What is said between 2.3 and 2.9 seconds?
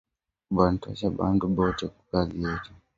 yetu